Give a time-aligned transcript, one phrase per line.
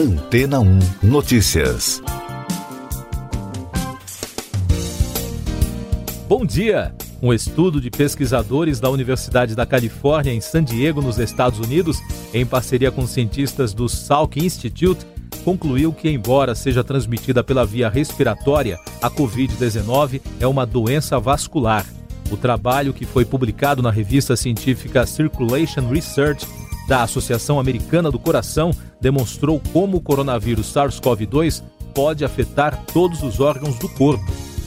[0.00, 2.02] Antena 1 Notícias.
[6.26, 6.94] Bom dia!
[7.20, 11.98] Um estudo de pesquisadores da Universidade da Califórnia em San Diego, nos Estados Unidos,
[12.32, 15.04] em parceria com cientistas do Salk Institute,
[15.44, 21.84] concluiu que, embora seja transmitida pela via respiratória, a Covid-19 é uma doença vascular.
[22.30, 26.46] O trabalho, que foi publicado na revista científica Circulation Research
[26.90, 31.62] da Associação Americana do Coração, demonstrou como o coronavírus SARS-CoV-2
[31.94, 34.26] pode afetar todos os órgãos do corpo.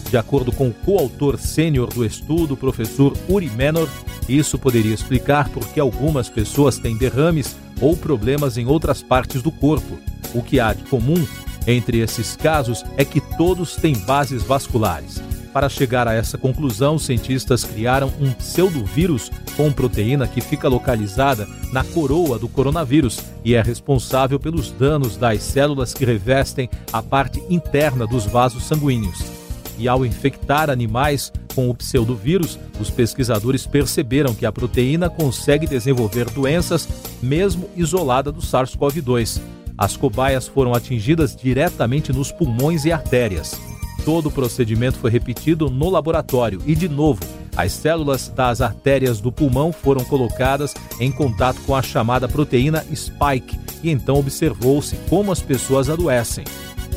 [0.09, 3.89] De acordo com o coautor sênior do estudo, professor Uri Menor,
[4.29, 9.51] isso poderia explicar por que algumas pessoas têm derrames ou problemas em outras partes do
[9.51, 9.99] corpo.
[10.33, 11.27] O que há de comum
[11.67, 15.21] entre esses casos é que todos têm bases vasculares.
[15.53, 21.83] Para chegar a essa conclusão, cientistas criaram um pseudovírus com proteína que fica localizada na
[21.83, 28.07] coroa do coronavírus e é responsável pelos danos das células que revestem a parte interna
[28.07, 29.43] dos vasos sanguíneos
[29.77, 36.29] e ao infectar animais com o pseudovírus, os pesquisadores perceberam que a proteína consegue desenvolver
[36.29, 36.87] doenças
[37.21, 39.41] mesmo isolada do SARS-CoV-2.
[39.77, 43.59] As cobaias foram atingidas diretamente nos pulmões e artérias.
[44.05, 47.21] Todo o procedimento foi repetido no laboratório e, de novo,
[47.55, 53.59] as células das artérias do pulmão foram colocadas em contato com a chamada proteína spike
[53.83, 56.43] e então observou-se como as pessoas adoecem.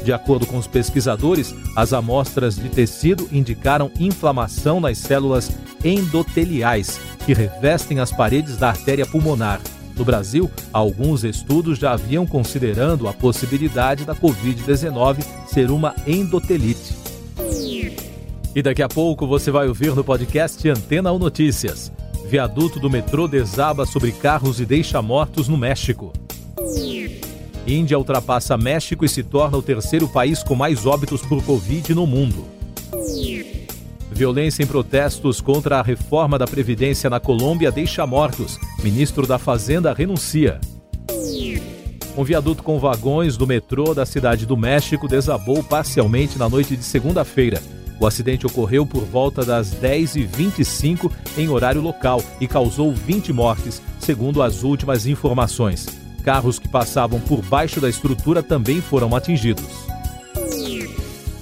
[0.05, 5.51] De acordo com os pesquisadores, as amostras de tecido indicaram inflamação nas células
[5.85, 9.61] endoteliais, que revestem as paredes da artéria pulmonar.
[9.97, 16.94] No Brasil, alguns estudos já haviam considerando a possibilidade da Covid-19 ser uma endotelite.
[18.55, 21.92] E daqui a pouco você vai ouvir no podcast Antena 1 Notícias.
[22.28, 26.12] Viaduto do metrô desaba sobre carros e deixa mortos no México.
[27.67, 32.06] Índia ultrapassa México e se torna o terceiro país com mais óbitos por Covid no
[32.06, 32.56] mundo.
[34.17, 38.58] Violência em protestos contra a reforma da Previdência na Colômbia deixa mortos.
[38.83, 40.58] Ministro da Fazenda renuncia.
[42.17, 46.83] Um viaduto com vagões do metrô da cidade do México desabou parcialmente na noite de
[46.83, 47.63] segunda-feira.
[48.01, 54.41] O acidente ocorreu por volta das 10h25 em horário local e causou 20 mortes, segundo
[54.41, 55.86] as últimas informações
[56.27, 59.86] carros que passavam por baixo da estrutura também foram atingidos.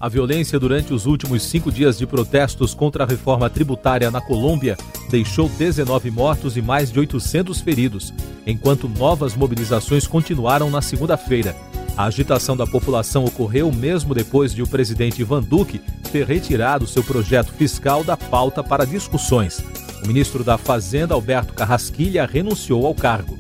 [0.03, 4.77] A violência durante os últimos cinco dias de protestos contra a reforma tributária na Colômbia
[5.09, 8.13] deixou 19 mortos e mais de 800 feridos,
[8.45, 11.55] enquanto novas mobilizações continuaram na segunda-feira.
[11.97, 15.81] A agitação da população ocorreu mesmo depois de o presidente Ivan Duque
[16.11, 19.65] ter retirado seu projeto fiscal da pauta para discussões.
[20.03, 23.39] O ministro da Fazenda, Alberto Carrasquilha, renunciou ao cargo.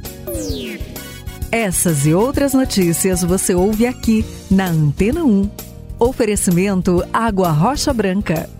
[1.50, 5.61] Essas e outras notícias você ouve aqui na Antena 1.
[6.02, 8.50] Oferecimento Água Rocha Branca.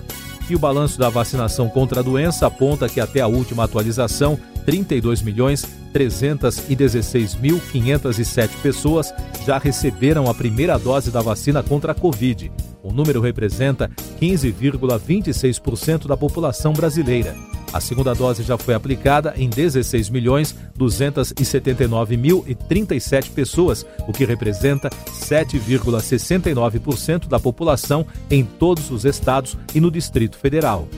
[0.50, 5.22] E o balanço da vacinação contra a doença aponta que até a última atualização, 32
[5.22, 9.12] milhões 316.507 pessoas
[9.44, 12.50] já receberam a primeira dose da vacina contra a Covid.
[12.82, 17.34] O número representa 15,26% da população brasileira.
[17.72, 27.28] A segunda dose já foi aplicada em 16 milhões 279.037 pessoas, o que representa 7,69%
[27.28, 30.88] da população em todos os estados e no Distrito Federal.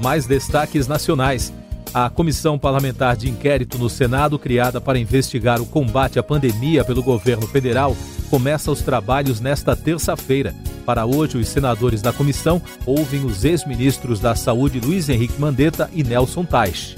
[0.00, 1.50] Mais destaques nacionais.
[1.94, 7.04] A Comissão Parlamentar de Inquérito no Senado, criada para investigar o combate à pandemia pelo
[7.04, 7.96] governo federal,
[8.28, 10.52] começa os trabalhos nesta terça-feira.
[10.84, 16.04] Para hoje, os senadores da comissão ouvem os ex-ministros da Saúde Luiz Henrique Mandetta e
[16.04, 16.96] Nelson Tais.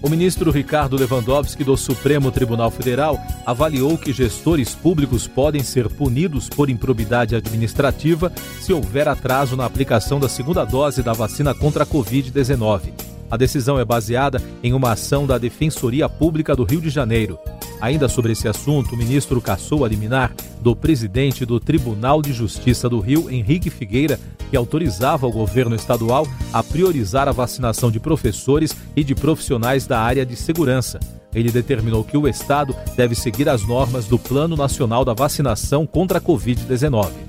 [0.00, 6.48] O ministro Ricardo Lewandowski do Supremo Tribunal Federal avaliou que gestores públicos podem ser punidos
[6.48, 11.86] por improbidade administrativa se houver atraso na aplicação da segunda dose da vacina contra a
[11.86, 12.92] Covid-19.
[13.28, 17.36] A decisão é baseada em uma ação da Defensoria Pública do Rio de Janeiro.
[17.80, 22.88] Ainda sobre esse assunto, o ministro cassou a liminar do presidente do Tribunal de Justiça
[22.88, 24.18] do Rio, Henrique Figueira,
[24.50, 30.00] que autorizava o governo estadual a priorizar a vacinação de professores e de profissionais da
[30.00, 30.98] área de segurança.
[31.34, 36.18] Ele determinou que o Estado deve seguir as normas do Plano Nacional da Vacinação contra
[36.18, 37.27] a Covid-19.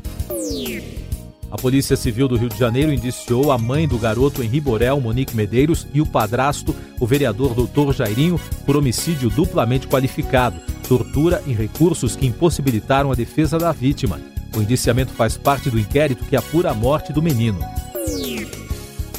[1.51, 5.35] A Polícia Civil do Rio de Janeiro indiciou a mãe do garoto Henri Borel, Monique
[5.35, 12.15] Medeiros, e o padrasto, o vereador Doutor Jairinho, por homicídio duplamente qualificado, tortura e recursos
[12.15, 14.19] que impossibilitaram a defesa da vítima.
[14.55, 17.59] O indiciamento faz parte do inquérito que apura a morte do menino.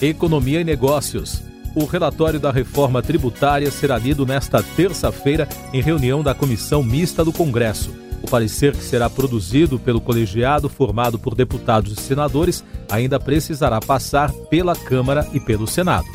[0.00, 1.42] Economia e Negócios.
[1.74, 7.32] O relatório da reforma tributária será lido nesta terça-feira em reunião da Comissão Mista do
[7.32, 7.94] Congresso.
[8.22, 14.32] O parecer que será produzido pelo colegiado formado por deputados e senadores ainda precisará passar
[14.32, 16.06] pela Câmara e pelo Senado.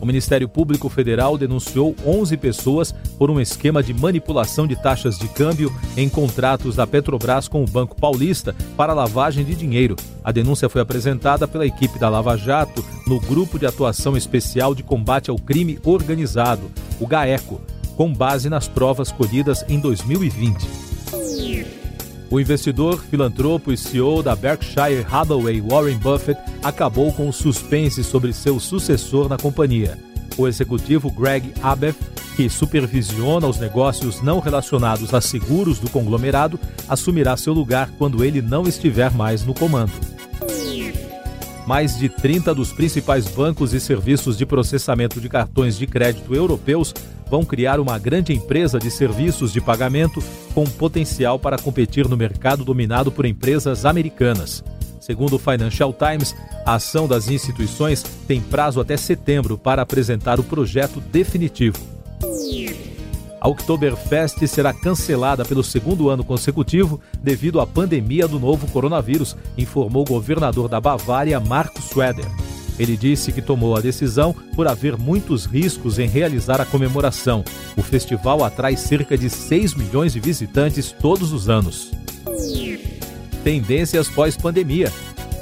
[0.00, 5.28] O Ministério Público Federal denunciou 11 pessoas por um esquema de manipulação de taxas de
[5.28, 9.96] câmbio em contratos da Petrobras com o Banco Paulista para lavagem de dinheiro.
[10.24, 14.82] A denúncia foi apresentada pela equipe da Lava Jato no Grupo de Atuação Especial de
[14.82, 17.60] Combate ao Crime Organizado, o GAECO
[18.00, 20.66] com base nas provas colhidas em 2020.
[22.30, 28.32] O investidor, filantropo e CEO da Berkshire Hathaway, Warren Buffett, acabou com o suspense sobre
[28.32, 29.98] seu sucessor na companhia.
[30.38, 31.96] O executivo Greg Abeth,
[32.36, 36.58] que supervisiona os negócios não relacionados a seguros do conglomerado,
[36.88, 39.92] assumirá seu lugar quando ele não estiver mais no comando
[41.66, 46.92] mais de 30 dos principais bancos e serviços de processamento de cartões de crédito europeus
[47.30, 50.20] vão criar uma grande empresa de serviços de pagamento
[50.52, 54.64] com potencial para competir no mercado dominado por empresas americanas.
[55.00, 56.34] Segundo o Financial Times,
[56.66, 61.78] a ação das instituições tem prazo até setembro para apresentar o projeto definitivo.
[63.40, 70.02] A Oktoberfest será cancelada pelo segundo ano consecutivo devido à pandemia do novo coronavírus, informou
[70.02, 72.49] o governador da Bavária, Marco Schroeder.
[72.80, 77.44] Ele disse que tomou a decisão por haver muitos riscos em realizar a comemoração.
[77.76, 81.90] O festival atrai cerca de 6 milhões de visitantes todos os anos.
[83.44, 84.90] Tendências pós-pandemia.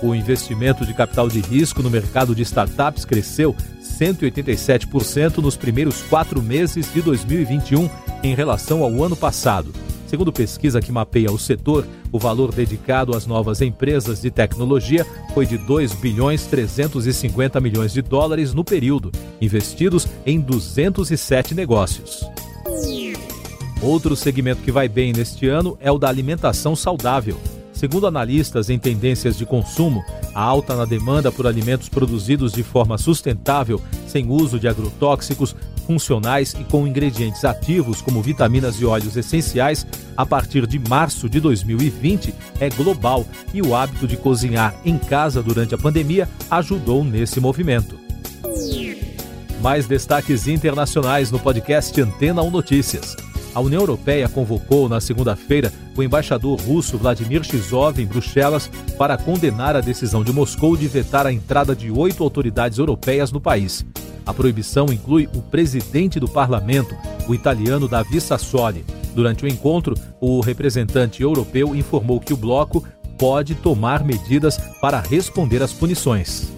[0.02, 6.42] O investimento de capital de risco no mercado de startups cresceu 187% nos primeiros quatro
[6.42, 7.88] meses de 2021
[8.24, 9.72] em relação ao ano passado.
[10.08, 15.44] Segundo pesquisa que mapeia o setor, o valor dedicado às novas empresas de tecnologia foi
[15.44, 22.24] de 2 bilhões 350 milhões de dólares no período, investidos em 207 negócios.
[23.82, 27.38] Outro segmento que vai bem neste ano é o da alimentação saudável.
[27.74, 30.02] Segundo analistas em tendências de consumo,
[30.34, 35.54] a alta na demanda por alimentos produzidos de forma sustentável, sem uso de agrotóxicos,
[35.88, 41.40] funcionais e com ingredientes ativos como vitaminas e óleos essenciais, a partir de março de
[41.40, 43.24] 2020 é global
[43.54, 47.98] e o hábito de cozinhar em casa durante a pandemia ajudou nesse movimento.
[49.62, 53.16] Mais destaques internacionais no podcast Antena 1 Notícias.
[53.54, 59.74] A União Europeia convocou na segunda-feira o embaixador russo Vladimir Shizov em Bruxelas para condenar
[59.74, 63.84] a decisão de Moscou de vetar a entrada de oito autoridades europeias no país.
[64.28, 66.94] A proibição inclui o presidente do parlamento,
[67.26, 68.84] o italiano Davi Sassoli.
[69.14, 72.84] Durante o encontro, o representante europeu informou que o bloco
[73.18, 76.52] pode tomar medidas para responder às punições.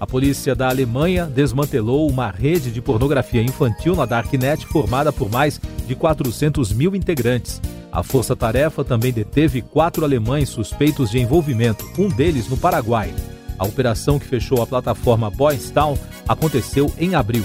[0.00, 5.60] A polícia da Alemanha desmantelou uma rede de pornografia infantil na Darknet formada por mais
[5.86, 7.60] de 400 mil integrantes.
[7.92, 13.12] A Força Tarefa também deteve quatro alemães suspeitos de envolvimento, um deles no Paraguai.
[13.58, 15.96] A operação que fechou a plataforma Boys Town
[16.26, 17.44] aconteceu em abril.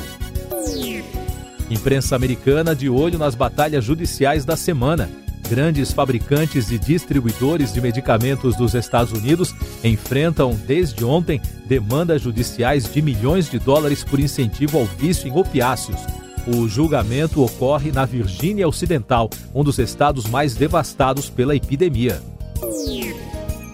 [1.69, 5.09] Imprensa americana de olho nas batalhas judiciais da semana.
[5.47, 13.01] Grandes fabricantes e distribuidores de medicamentos dos Estados Unidos enfrentam, desde ontem, demandas judiciais de
[13.01, 15.99] milhões de dólares por incentivo ao vício em opiáceos.
[16.47, 22.21] O julgamento ocorre na Virgínia Ocidental, um dos estados mais devastados pela epidemia.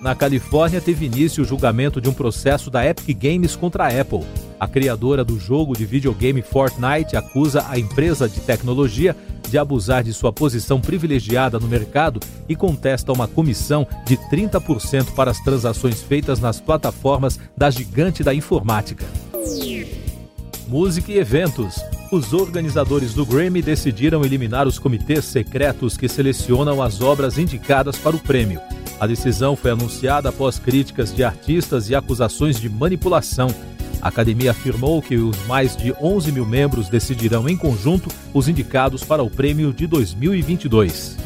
[0.06, 4.24] Na Califórnia, teve início o julgamento de um processo da Epic Games contra a Apple.
[4.60, 9.16] A criadora do jogo de videogame Fortnite acusa a empresa de tecnologia
[9.50, 15.32] de abusar de sua posição privilegiada no mercado e contesta uma comissão de 30% para
[15.32, 19.08] as transações feitas nas plataformas da gigante da informática.
[20.68, 21.84] Música e eventos.
[22.12, 28.16] Os organizadores do Grammy decidiram eliminar os comitês secretos que selecionam as obras indicadas para
[28.16, 28.62] o prêmio.
[29.00, 33.54] A decisão foi anunciada após críticas de artistas e acusações de manipulação.
[34.02, 39.04] A academia afirmou que os mais de 11 mil membros decidirão em conjunto os indicados
[39.04, 41.18] para o prêmio de 2022.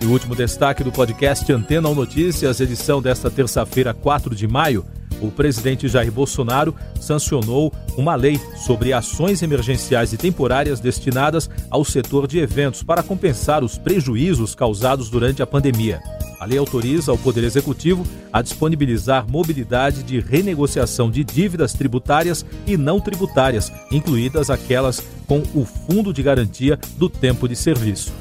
[0.00, 4.84] E o último destaque do podcast Antena ou Notícias, edição desta terça-feira, 4 de maio
[5.26, 12.26] o presidente Jair Bolsonaro sancionou uma lei sobre ações emergenciais e temporárias destinadas ao setor
[12.26, 16.00] de eventos para compensar os prejuízos causados durante a pandemia.
[16.40, 22.76] A lei autoriza o Poder Executivo a disponibilizar mobilidade de renegociação de dívidas tributárias e
[22.76, 28.12] não tributárias, incluídas aquelas com o Fundo de Garantia do Tempo de Serviço.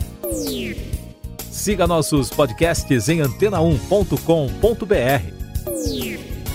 [1.52, 5.43] Siga nossos podcasts em antena1.com.br.